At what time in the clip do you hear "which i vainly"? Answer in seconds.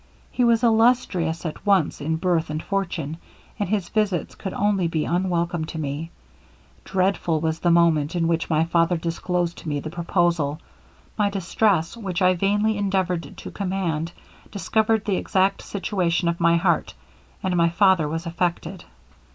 11.95-12.77